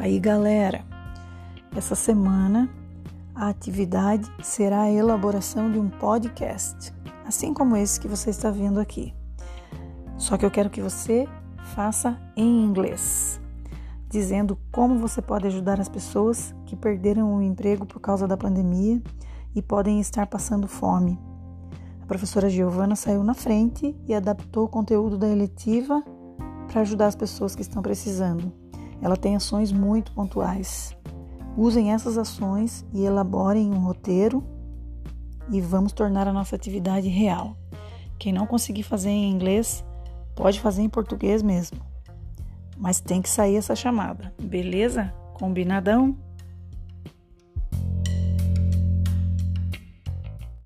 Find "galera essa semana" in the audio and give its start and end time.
0.18-2.70